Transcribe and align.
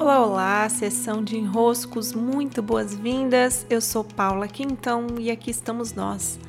Olá, 0.00 0.26
olá, 0.26 0.68
sessão 0.70 1.22
de 1.22 1.36
enroscos, 1.36 2.14
muito 2.14 2.62
boas-vindas. 2.62 3.66
Eu 3.68 3.82
sou 3.82 4.02
Paula 4.02 4.48
Quintão 4.48 5.06
e 5.18 5.30
aqui 5.30 5.50
estamos 5.50 5.92
nós 5.92 6.40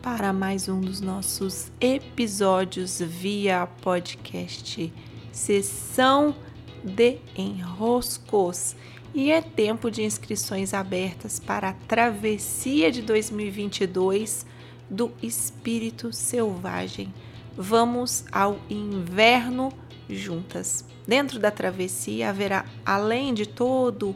para 0.00 0.32
mais 0.32 0.70
um 0.70 0.80
dos 0.80 1.02
nossos 1.02 1.70
episódios 1.78 3.00
via 3.00 3.66
podcast 3.82 4.90
Sessão 5.30 6.34
de 6.82 7.18
Enroscos. 7.36 8.74
E 9.14 9.30
é 9.30 9.42
tempo 9.42 9.90
de 9.90 10.02
inscrições 10.02 10.72
abertas 10.72 11.38
para 11.38 11.68
a 11.68 11.74
travessia 11.74 12.90
de 12.90 13.02
2022 13.02 14.46
do 14.88 15.12
Espírito 15.22 16.10
Selvagem. 16.10 17.12
Vamos 17.56 18.24
ao 18.32 18.58
inverno 18.68 19.72
juntas. 20.10 20.84
Dentro 21.06 21.38
da 21.38 21.52
travessia 21.52 22.30
haverá, 22.30 22.64
além 22.84 23.32
de 23.32 23.46
todo 23.46 24.14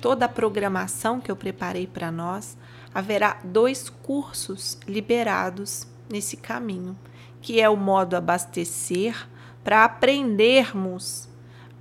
toda 0.00 0.24
a 0.24 0.28
programação 0.28 1.20
que 1.20 1.30
eu 1.30 1.36
preparei 1.36 1.86
para 1.86 2.10
nós, 2.10 2.56
haverá 2.92 3.38
dois 3.44 3.88
cursos 3.88 4.76
liberados 4.88 5.86
nesse 6.08 6.36
caminho, 6.36 6.98
que 7.40 7.60
é 7.60 7.68
o 7.68 7.76
modo 7.76 8.16
abastecer, 8.16 9.28
para 9.62 9.84
aprendermos 9.84 11.28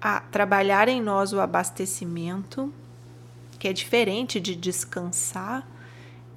a 0.01 0.19
trabalhar 0.19 0.89
em 0.89 1.01
nós 1.01 1.33
o 1.33 1.39
abastecimento, 1.39 2.71
que 3.57 3.67
é 3.67 3.73
diferente 3.73 4.39
de 4.39 4.53
descansar. 4.55 5.65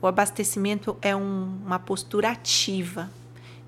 O 0.00 0.06
abastecimento 0.06 0.96
é 1.02 1.14
um, 1.14 1.58
uma 1.66 1.78
postura 1.78 2.30
ativa 2.30 3.10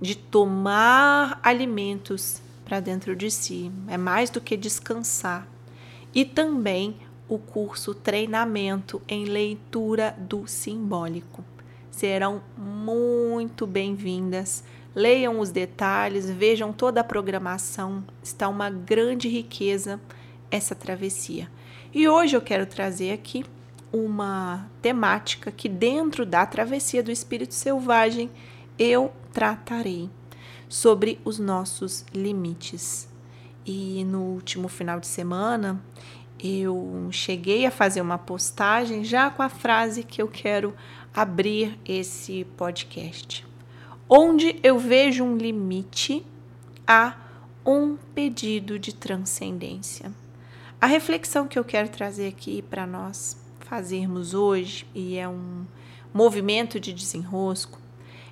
de 0.01 0.15
tomar 0.15 1.39
alimentos 1.43 2.43
para 2.65 2.81
dentro 2.81 3.15
de 3.15 3.31
si. 3.31 3.71
É 3.89 3.97
mais 3.97 4.31
do 4.31 4.41
que 4.41 4.57
descansar. 4.57 5.47
E 6.15 6.25
também 6.25 6.97
o 7.29 7.39
curso 7.39 7.95
Treinamento 7.95 9.01
em 9.09 9.25
Leitura 9.25 10.15
do 10.19 10.47
Simbólico. 10.47 11.45
Serão 11.91 12.43
muito 12.57 13.67
bem-vindas. 13.67 14.65
Leiam 14.95 15.41
os 15.41 15.51
detalhes, 15.51 16.31
vejam 16.31 16.73
toda 16.73 17.01
a 17.01 17.05
programação. 17.05 18.05
Está 18.23 18.49
uma 18.49 18.71
grande 18.71 19.29
riqueza 19.29 20.01
essa 20.51 20.75
travessia. 20.75 21.49
E 21.93 22.09
hoje 22.09 22.37
eu 22.37 22.41
quero 22.41 22.67
trazer 22.67 23.13
aqui 23.13 23.45
uma 23.93 24.69
temática 24.83 25.53
que, 25.53 25.69
dentro 25.69 26.27
da 26.27 26.45
travessia 26.45 27.03
do 27.03 27.13
espírito 27.13 27.55
selvagem, 27.55 28.31
eu 28.79 29.13
tratarei 29.33 30.11
sobre 30.69 31.21
os 31.25 31.39
nossos 31.39 32.05
limites. 32.13 33.09
E 33.67 34.05
no 34.05 34.21
último 34.21 34.69
final 34.69 35.01
de 35.01 35.07
semana, 35.07 35.83
eu 36.39 37.09
cheguei 37.11 37.65
a 37.65 37.71
fazer 37.71 38.01
uma 38.01 38.19
postagem 38.19 39.05
já 39.05 39.31
com 39.31 39.43
a 39.43 39.49
frase 39.49 40.03
que 40.03 40.21
eu 40.21 40.29
quero 40.29 40.75
abrir 41.15 41.79
esse 41.85 42.45
podcast. 42.57 43.47
Onde 44.09 44.59
eu 44.63 44.79
vejo 44.79 45.25
um 45.25 45.37
limite, 45.37 46.25
há 46.87 47.17
um 47.65 47.97
pedido 48.15 48.79
de 48.79 48.95
transcendência. 48.95 50.13
A 50.79 50.87
reflexão 50.87 51.49
que 51.49 51.59
eu 51.59 51.65
quero 51.65 51.89
trazer 51.89 52.29
aqui 52.29 52.61
para 52.61 52.87
nós 52.87 53.43
fazermos 53.61 54.35
hoje, 54.35 54.87
e 54.95 55.17
é 55.17 55.27
um 55.27 55.65
movimento 56.13 56.79
de 56.79 56.93
desenrosco, 56.93 57.79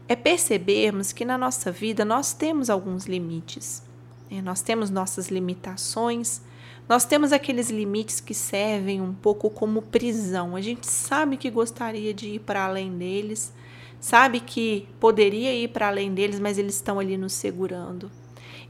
é 0.08 0.16
percebermos 0.16 1.12
que 1.12 1.24
na 1.24 1.38
nossa 1.38 1.70
vida 1.70 2.04
nós 2.04 2.32
temos 2.32 2.68
alguns 2.68 3.06
limites. 3.06 3.82
Né? 4.30 4.42
Nós 4.42 4.62
temos 4.62 4.90
nossas 4.90 5.28
limitações, 5.28 6.42
nós 6.88 7.04
temos 7.04 7.32
aqueles 7.32 7.70
limites 7.70 8.20
que 8.20 8.34
servem 8.34 9.00
um 9.00 9.12
pouco 9.12 9.48
como 9.48 9.82
prisão. 9.82 10.56
A 10.56 10.60
gente 10.60 10.86
sabe 10.86 11.36
que 11.36 11.50
gostaria 11.50 12.12
de 12.12 12.28
ir 12.28 12.40
para 12.40 12.64
além 12.64 12.96
deles, 12.96 13.52
sabe 14.00 14.40
que 14.40 14.88
poderia 14.98 15.54
ir 15.54 15.68
para 15.68 15.88
além 15.88 16.12
deles, 16.12 16.40
mas 16.40 16.58
eles 16.58 16.74
estão 16.74 16.98
ali 16.98 17.16
nos 17.16 17.32
segurando. 17.32 18.10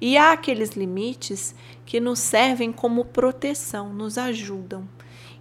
E 0.00 0.16
há 0.16 0.32
aqueles 0.32 0.70
limites 0.70 1.54
que 1.86 2.00
nos 2.00 2.18
servem 2.18 2.72
como 2.72 3.04
proteção, 3.04 3.92
nos 3.92 4.18
ajudam. 4.18 4.86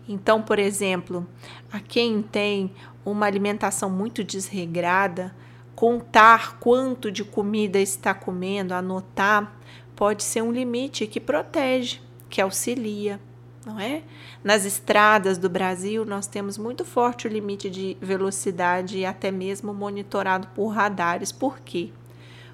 Então, 0.08 0.42
por 0.42 0.60
exemplo, 0.60 1.28
a 1.72 1.80
quem 1.80 2.22
tem 2.22 2.72
uma 3.04 3.26
alimentação 3.26 3.90
muito 3.90 4.24
desregrada, 4.24 5.36
contar 5.82 6.60
quanto 6.60 7.12
de 7.12 7.24
comida 7.24 7.80
está 7.80 8.14
comendo, 8.14 8.72
anotar, 8.72 9.52
pode 9.96 10.22
ser 10.22 10.44
um 10.44 10.52
limite 10.52 11.08
que 11.08 11.20
protege, 11.20 12.00
que 12.30 12.40
auxilia, 12.40 13.20
não 13.66 13.80
é? 13.80 14.04
Nas 14.44 14.64
estradas 14.64 15.40
do 15.40 15.50
Brasil, 15.50 16.06
nós 16.06 16.28
temos 16.28 16.56
muito 16.56 16.86
forte 16.86 17.26
o 17.26 17.32
limite 17.32 17.68
de 17.68 17.98
velocidade 18.00 19.00
e 19.00 19.08
até 19.08 19.32
mesmo 19.32 19.74
monitorado 19.74 20.48
por 20.54 20.68
radares. 20.68 21.32
Por 21.32 21.60
quê? 21.62 21.90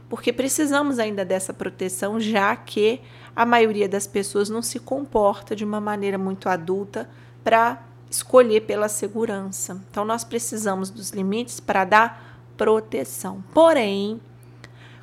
Porque 0.08 0.32
precisamos 0.32 0.98
ainda 0.98 1.26
dessa 1.26 1.54
proteção, 1.54 2.22
já 2.22 2.56
que 2.56 3.02
a 3.36 3.46
maioria 3.46 3.90
das 3.90 4.08
pessoas 4.08 4.50
não 4.50 4.62
se 4.62 4.80
comporta 4.80 5.54
de 5.54 5.66
uma 5.66 5.82
maneira 5.82 6.18
muito 6.18 6.48
adulta 6.48 7.10
para 7.44 7.84
escolher 8.10 8.62
pela 8.62 8.88
segurança. 8.88 9.82
Então, 9.92 10.06
nós 10.06 10.24
precisamos 10.24 10.90
dos 10.90 11.10
limites 11.10 11.60
para 11.60 11.84
dar 11.84 12.37
proteção. 12.58 13.44
Porém, 13.54 14.20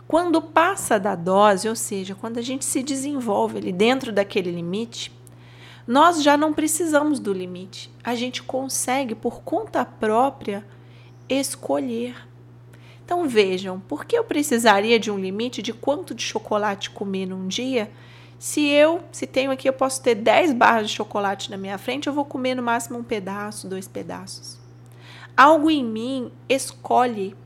quando 0.07 0.43
passa 0.43 0.99
da 0.99 1.15
dose, 1.15 1.69
ou 1.69 1.77
seja, 1.77 2.15
quando 2.15 2.39
a 2.39 2.43
gente 2.43 2.65
se 2.65 2.83
desenvolve 2.83 3.59
ali 3.59 3.73
dentro 3.73 4.13
daquele 4.13 4.51
limite, 4.51 5.11
nós 5.87 6.23
já 6.23 6.37
não 6.37 6.53
precisamos 6.53 7.19
do 7.19 7.33
limite. 7.33 7.91
A 8.03 8.15
gente 8.15 8.43
consegue, 8.43 9.15
por 9.15 9.43
conta 9.43 9.85
própria, 9.85 10.67
escolher. 11.29 12.17
Então 13.05 13.29
vejam, 13.29 13.81
por 13.81 14.05
que 14.05 14.17
eu 14.17 14.25
precisaria 14.25 14.99
de 14.99 15.11
um 15.11 15.19
limite 15.19 15.63
de 15.63 15.73
quanto 15.73 16.15
de 16.15 16.23
chocolate 16.23 16.91
comer 16.91 17.27
num 17.27 17.47
dia? 17.47 17.91
Se 18.39 18.67
eu, 18.67 19.03
se 19.13 19.27
tenho 19.27 19.51
aqui, 19.51 19.69
eu 19.69 19.73
posso 19.73 20.03
ter 20.03 20.15
10 20.15 20.53
barras 20.55 20.89
de 20.89 20.97
chocolate 20.97 21.51
na 21.51 21.57
minha 21.57 21.79
frente, 21.79 22.07
eu 22.07 22.13
vou 22.13 22.25
comer 22.25 22.55
no 22.55 22.63
máximo 22.63 22.99
um 22.99 23.05
pedaço, 23.05 23.69
dois 23.69 23.87
pedaços. 23.87 24.64
Algo 25.37 25.69
em 25.69 25.85
mim 25.85 26.31
escolhe 26.49 27.37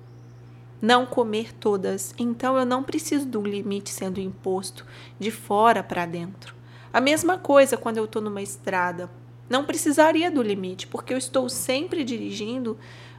não 0.81 1.07
comer 1.07 1.55
todas, 1.55 2.15
então 2.19 2.57
eu 2.57 2.67
não 2.67 2.83
preciso 2.83 3.27
do 3.27 3.41
limite 3.41 3.91
sendo 3.91 4.21
imposto 4.21 4.85
de 5.19 5.31
fora 5.31 5.83
para 5.83 6.05
dentro. 6.05 6.55
A 6.93 7.01
mesma 7.01 7.39
coisa 7.39 7.77
quando 7.77 7.97
eu 7.97 8.05
estou 8.05 8.23
numa 8.23 8.43
estrada. 8.43 9.11
Não 9.49 9.65
precisaria 9.65 10.31
do 10.31 10.43
limite, 10.43 10.87
porque 10.87 11.15
eu 11.15 11.19
estou 11.19 11.49
sempre 11.49 12.05
dirigindo 12.05 12.77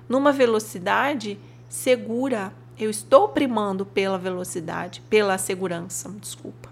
numa 0.08 0.32
velocidade 0.32 1.40
segura. 1.68 2.54
Eu 2.78 2.92
estou 2.92 3.30
primando 3.30 3.86
pela 3.86 4.18
velocidade, 4.18 5.02
pela 5.10 5.38
segurança, 5.40 6.10
desculpa. 6.20 6.70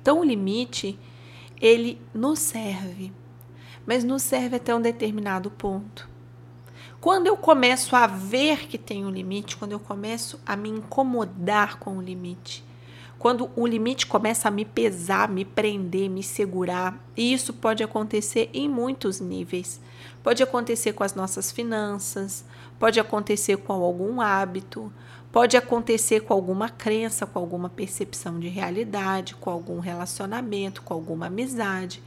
Então 0.00 0.20
o 0.20 0.24
limite, 0.24 0.96
ele 1.60 2.00
nos 2.14 2.38
serve, 2.38 3.12
mas 3.84 4.04
nos 4.04 4.22
serve 4.22 4.56
até 4.56 4.74
um 4.74 4.80
determinado 4.80 5.50
ponto. 5.50 6.08
Quando 7.00 7.26
eu 7.26 7.36
começo 7.36 7.96
a 7.96 8.06
ver 8.06 8.68
que 8.68 8.76
tem 8.76 9.06
um 9.06 9.10
limite, 9.10 9.56
quando 9.56 9.72
eu 9.72 9.80
começo 9.80 10.38
a 10.44 10.54
me 10.54 10.68
incomodar 10.68 11.78
com 11.78 11.96
o 11.96 12.02
limite, 12.02 12.62
quando 13.18 13.50
o 13.56 13.66
limite 13.66 14.06
começa 14.06 14.48
a 14.48 14.50
me 14.50 14.66
pesar, 14.66 15.26
me 15.26 15.42
prender, 15.42 16.10
me 16.10 16.22
segurar, 16.22 17.02
e 17.16 17.32
isso 17.32 17.54
pode 17.54 17.82
acontecer 17.82 18.50
em 18.52 18.68
muitos 18.68 19.18
níveis. 19.18 19.80
Pode 20.22 20.42
acontecer 20.42 20.92
com 20.92 21.02
as 21.02 21.14
nossas 21.14 21.50
finanças, 21.50 22.44
pode 22.78 23.00
acontecer 23.00 23.56
com 23.56 23.72
algum 23.72 24.20
hábito, 24.20 24.92
pode 25.32 25.56
acontecer 25.56 26.20
com 26.20 26.34
alguma 26.34 26.68
crença, 26.68 27.26
com 27.26 27.38
alguma 27.38 27.70
percepção 27.70 28.38
de 28.38 28.48
realidade, 28.48 29.34
com 29.36 29.48
algum 29.48 29.80
relacionamento, 29.80 30.82
com 30.82 30.92
alguma 30.92 31.28
amizade. 31.28 32.02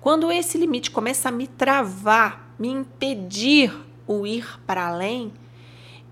Quando 0.00 0.32
esse 0.32 0.56
limite 0.56 0.90
começa 0.90 1.28
a 1.28 1.32
me 1.32 1.46
travar, 1.46 2.54
me 2.58 2.68
impedir 2.68 3.87
o 4.08 4.26
ir 4.26 4.58
para 4.66 4.88
além, 4.88 5.32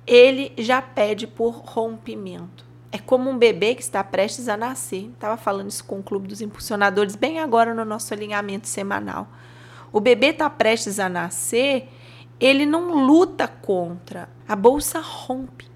ele 0.06 0.52
já 0.56 0.80
pede 0.80 1.26
por 1.26 1.54
rompimento. 1.54 2.64
É 2.92 2.98
como 2.98 3.28
um 3.28 3.36
bebê 3.36 3.74
que 3.74 3.82
está 3.82 4.04
prestes 4.04 4.48
a 4.48 4.56
nascer. 4.56 5.10
Estava 5.12 5.36
falando 5.36 5.68
isso 5.68 5.84
com 5.84 5.98
o 5.98 6.02
Clube 6.02 6.28
dos 6.28 6.40
Impulsionadores 6.40 7.16
bem 7.16 7.40
agora 7.40 7.74
no 7.74 7.84
nosso 7.84 8.14
alinhamento 8.14 8.68
semanal. 8.68 9.26
O 9.92 10.00
bebê 10.00 10.28
está 10.28 10.48
prestes 10.48 11.00
a 11.00 11.08
nascer, 11.08 11.88
ele 12.38 12.66
não 12.66 13.06
luta 13.06 13.48
contra. 13.48 14.28
A 14.46 14.54
bolsa 14.54 15.00
rompe. 15.00 15.66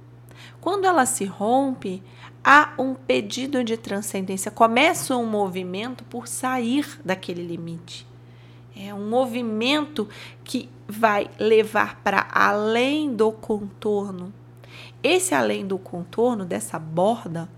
Quando 0.61 0.85
ela 0.85 1.07
se 1.07 1.25
rompe, 1.25 2.03
há 2.45 2.75
um 2.79 2.95
pedido 2.95 3.65
de 3.65 3.77
transcendência. 3.77 4.51
Começa 4.51 5.17
um 5.17 5.27
movimento 5.27 6.05
por 6.05 6.29
sair 6.29 7.01
daquele 7.05 7.43
limite. 7.43 8.07
É 8.75 8.95
um 8.95 9.09
movimento 9.09 10.09
que 10.45 10.69
vai 10.87 11.31
levar 11.39 12.01
para 12.03 12.29
além 12.33 13.15
do 13.15 13.33
contorno. 13.33 14.33
Esse 15.03 15.35
além 15.35 15.67
do 15.67 15.79
contorno, 15.79 16.45
dessa 16.45 16.79
borda, 16.79 17.49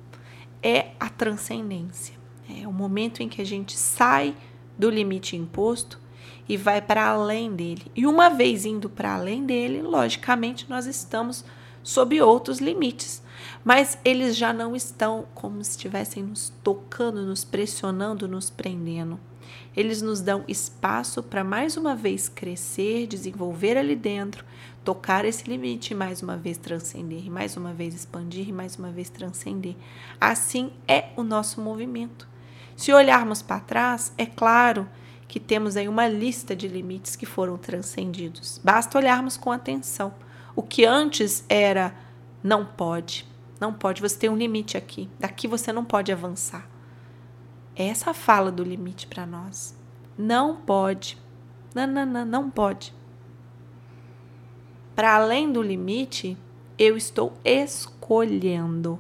é 0.63 0.91
a 0.99 1.09
transcendência. 1.09 2.15
É 2.49 2.67
o 2.67 2.73
momento 2.73 3.23
em 3.23 3.29
que 3.29 3.41
a 3.41 3.47
gente 3.47 3.77
sai 3.77 4.35
do 4.79 4.91
limite 4.91 5.37
imposto 5.37 6.01
e 6.49 6.57
vai 6.57 6.81
para 6.81 7.07
além 7.07 7.55
dele. 7.55 7.87
E 7.95 8.07
uma 8.07 8.29
vez 8.29 8.65
indo 8.65 8.89
para 8.89 9.15
além 9.15 9.45
dele, 9.45 9.83
logicamente 9.83 10.69
nós 10.69 10.87
estamos 10.87 11.45
sob 11.83 12.21
outros 12.21 12.59
limites, 12.59 13.23
mas 13.65 13.99
eles 14.05 14.37
já 14.37 14.53
não 14.53 14.77
estão 14.77 15.27
como 15.35 15.63
se 15.65 15.73
estivessem 15.73 16.23
nos 16.23 16.53
tocando, 16.63 17.23
nos 17.23 17.45
pressionando, 17.45 18.29
nos 18.29 18.51
prendendo. 18.51 19.19
Eles 19.77 20.03
nos 20.03 20.21
dão 20.21 20.45
espaço 20.47 21.23
para 21.23 21.43
mais 21.43 21.77
uma 21.77 21.95
vez 21.95 22.29
crescer, 22.29 23.07
desenvolver 23.07 23.77
ali 23.77 23.97
dentro, 23.97 24.45
tocar 24.85 25.25
esse 25.25 25.49
limite, 25.49 25.95
mais 25.95 26.23
uma 26.23 26.37
vez 26.37 26.59
transcender, 26.59 27.31
mais 27.31 27.57
uma 27.57 27.73
vez 27.73 27.95
expandir, 27.95 28.53
mais 28.53 28.77
uma 28.77 28.91
vez 28.91 29.09
transcender. 29.09 29.75
Assim 30.21 30.73
é 30.87 31.07
o 31.17 31.23
nosso 31.23 31.61
movimento. 31.61 32.29
Se 32.77 32.93
olharmos 32.93 33.43
para 33.43 33.61
trás, 33.61 34.13
é 34.19 34.27
claro 34.27 34.89
que 35.29 35.41
temos 35.41 35.77
aí 35.77 35.89
uma 35.89 36.07
lista 36.09 36.55
de 36.55 36.69
limites 36.69 37.17
que 37.17 37.25
foram 37.25 37.57
transcendidos. 37.57 38.61
Basta 38.63 38.99
olharmos 38.99 39.37
com 39.37 39.51
atenção. 39.51 40.13
O 40.55 40.63
que 40.63 40.85
antes 40.85 41.45
era 41.49 41.95
não 42.43 42.67
pode, 42.67 43.27
não 43.59 43.73
pode, 43.73 44.03
você 44.03 44.19
tem 44.19 44.29
um 44.29 44.37
limite 44.37 44.77
aqui. 44.77 45.09
Daqui 45.19 45.49
você 45.49 45.73
não 45.73 45.85
pode 45.85 46.13
avançar. 46.13 46.69
Essa 47.75 48.13
fala 48.13 48.53
do 48.53 48.63
limite 48.63 49.07
para 49.07 49.25
nós. 49.25 49.77
Não 50.17 50.57
pode. 50.57 51.19
Não, 51.75 51.87
não, 51.87 52.05
não, 52.05 52.25
não 52.25 52.51
pode. 52.51 52.95
Para 54.95 55.17
além 55.17 55.51
do 55.51 55.63
limite, 55.63 56.37
eu 56.79 56.97
estou 56.97 57.33
escolhendo. 57.45 58.99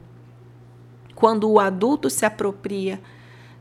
Quando 1.14 1.50
o 1.50 1.60
adulto 1.60 2.08
se 2.08 2.24
apropria 2.24 3.00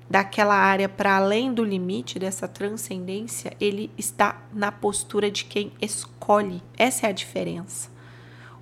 daquela 0.09 0.55
área 0.55 0.87
para 0.87 1.15
além 1.15 1.53
do 1.53 1.63
limite 1.63 2.17
dessa 2.17 2.47
transcendência, 2.47 3.55
ele 3.59 3.91
está 3.97 4.41
na 4.53 4.71
postura 4.71 5.29
de 5.29 5.45
quem 5.45 5.73
escolhe. 5.81 6.61
Essa 6.77 7.07
é 7.07 7.09
a 7.09 7.13
diferença. 7.13 7.89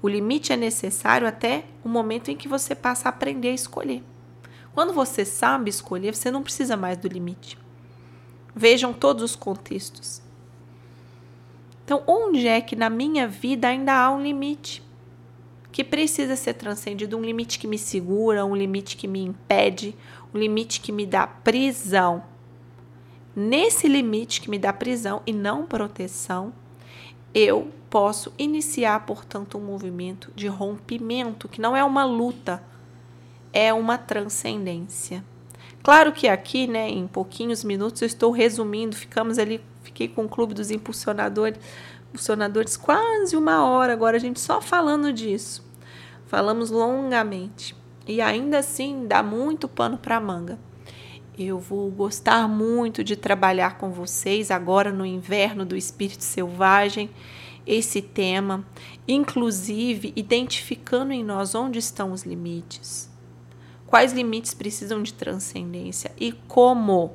O 0.02 0.08
limite 0.08 0.52
é 0.54 0.58
necessário 0.58 1.28
até 1.28 1.66
o 1.84 1.90
momento 1.90 2.30
em 2.30 2.38
que 2.38 2.48
você 2.48 2.74
passa 2.74 3.08
a 3.08 3.12
aprender 3.12 3.50
a 3.50 3.54
escolher. 3.54 4.04
Quando 4.74 4.94
você 4.94 5.26
sabe 5.26 5.70
escolher, 5.70 6.16
você 6.16 6.32
não 6.32 6.44
precisa 6.44 6.78
mais 6.78 6.98
do 6.98 7.08
limite. 7.08 7.58
Vejam 8.56 8.94
todos 8.94 9.24
os 9.24 9.36
contextos. 9.36 10.22
Então, 11.84 12.04
onde 12.06 12.48
é 12.48 12.62
que 12.62 12.76
na 12.76 12.90
minha 12.90 13.28
vida 13.28 13.68
ainda 13.68 13.94
há 13.94 14.12
um 14.12 14.22
limite 14.22 14.84
que 15.72 15.84
precisa 15.84 16.36
ser 16.36 16.54
transcendido? 16.54 17.18
Um 17.18 17.22
limite 17.22 17.58
que 17.58 17.68
me 17.68 17.78
segura, 17.80 18.46
um 18.46 18.56
limite 18.56 18.96
que 18.96 19.08
me 19.08 19.24
impede, 19.24 19.96
o 20.34 20.38
limite 20.38 20.82
que 20.82 20.92
me 20.92 21.06
dá 21.06 21.26
prisão. 21.26 22.24
Nesse 23.36 23.88
limite 23.88 24.42
que 24.42 24.50
me 24.50 24.60
dá 24.60 24.72
prisão 24.72 25.22
e 25.26 25.34
não 25.34 25.66
proteção, 25.66 26.54
eu 27.34 27.72
posso 27.90 28.32
iniciar, 28.38 29.06
portanto, 29.06 29.58
um 29.58 29.62
movimento 29.62 30.32
de 30.36 30.48
rompimento, 30.48 31.48
que 31.48 31.62
não 31.62 31.76
é 31.76 31.84
uma 31.84 32.04
luta, 32.04 32.64
é 33.54 33.74
uma 33.74 33.98
transcendência. 33.98 35.24
Claro 35.82 36.12
que 36.12 36.28
aqui, 36.28 36.68
né, 36.68 36.90
em 36.90 37.08
pouquinhos 37.08 37.64
minutos, 37.64 38.02
eu 38.02 38.06
estou 38.06 38.32
resumindo, 38.32 38.96
ficamos 38.96 39.40
ali, 39.40 39.62
fiquei 39.84 40.08
com 40.08 40.26
o 40.26 40.30
clube 40.30 40.54
dos 40.54 40.72
impulsionadores, 40.72 41.60
impulsionadores 42.10 42.76
quase 42.76 43.36
uma 43.36 43.66
hora 43.66 43.94
agora, 43.94 44.18
a 44.18 44.20
gente 44.20 44.40
só 44.40 44.62
falando 44.62 45.12
disso. 45.14 45.68
Falamos 46.26 46.70
longamente. 46.70 47.76
E 48.08 48.22
ainda 48.22 48.60
assim 48.60 49.08
dá 49.08 49.24
muito 49.24 49.68
pano 49.68 49.98
para 49.98 50.20
manga. 50.20 50.60
Eu 51.38 51.58
vou 51.58 51.90
gostar 51.90 52.48
muito 52.48 53.04
de 53.04 53.16
trabalhar 53.16 53.78
com 53.78 53.92
vocês 53.92 54.52
agora 54.52 54.92
no 54.92 55.06
inverno 55.06 55.66
do 55.66 55.76
espírito 55.76 56.24
selvagem 56.24 57.10
esse 57.66 58.02
tema, 58.02 58.66
inclusive 59.08 60.12
identificando 60.16 61.14
em 61.14 61.24
nós 61.24 61.56
onde 61.56 61.80
estão 61.80 62.12
os 62.12 62.24
limites. 62.24 63.09
Quais 63.90 64.14
limites 64.14 64.54
precisam 64.54 65.02
de 65.02 65.12
transcendência 65.12 66.12
e 66.16 66.32
como 66.32 67.12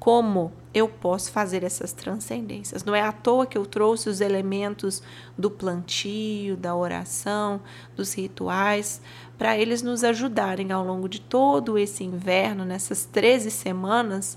como 0.00 0.52
eu 0.74 0.88
posso 0.88 1.30
fazer 1.30 1.62
essas 1.62 1.92
transcendências. 1.92 2.82
Não 2.82 2.94
é 2.94 3.02
à 3.02 3.12
toa 3.12 3.46
que 3.46 3.56
eu 3.56 3.64
trouxe 3.64 4.08
os 4.08 4.20
elementos 4.20 5.02
do 5.36 5.48
plantio, 5.48 6.56
da 6.56 6.74
oração, 6.74 7.60
dos 7.94 8.12
rituais, 8.12 9.00
para 9.36 9.56
eles 9.56 9.82
nos 9.82 10.02
ajudarem 10.02 10.72
ao 10.72 10.84
longo 10.84 11.08
de 11.08 11.20
todo 11.20 11.78
esse 11.78 12.02
inverno, 12.02 12.64
nessas 12.64 13.04
13 13.04 13.50
semanas, 13.50 14.36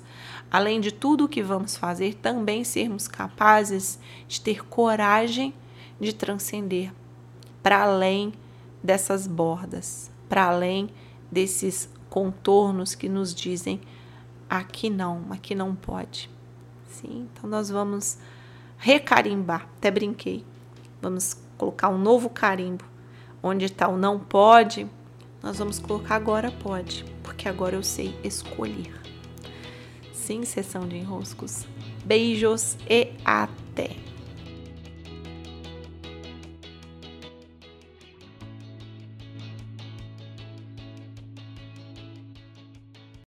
além 0.51 0.79
de 0.79 0.91
tudo 0.91 1.25
o 1.25 1.29
que 1.29 1.41
vamos 1.41 1.75
fazer, 1.75 2.15
também 2.15 2.63
sermos 2.63 3.07
capazes 3.07 3.97
de 4.27 4.41
ter 4.41 4.63
coragem 4.65 5.55
de 5.99 6.13
transcender 6.13 6.91
para 7.63 7.81
além 7.81 8.31
dessas 8.83 9.25
bordas, 9.25 10.11
para 10.29 10.45
além 10.45 10.89
desses 11.31 11.89
contornos 12.09 12.93
que 12.93 13.07
nos 13.07 13.33
dizem 13.33 13.79
aqui 14.49 14.89
não, 14.89 15.25
aqui 15.29 15.55
não 15.55 15.73
pode. 15.73 16.29
Sim, 16.87 17.29
então 17.31 17.49
nós 17.49 17.69
vamos 17.69 18.17
recarimbar, 18.77 19.67
até 19.77 19.89
brinquei. 19.89 20.45
Vamos 21.01 21.37
colocar 21.57 21.89
um 21.89 21.97
novo 21.97 22.29
carimbo 22.29 22.83
onde 23.41 23.65
está 23.65 23.87
o 23.87 23.97
não 23.97 24.19
pode, 24.19 24.87
nós 25.41 25.57
vamos 25.57 25.79
colocar 25.79 26.15
agora 26.15 26.51
pode, 26.51 27.05
porque 27.23 27.49
agora 27.49 27.75
eu 27.75 27.83
sei 27.83 28.15
escolher. 28.23 28.93
Sim, 30.13 30.43
sessão 30.43 30.87
de 30.87 30.97
enroscos. 30.97 31.65
Beijos 32.05 32.77
e 32.87 33.13
até! 33.25 34.10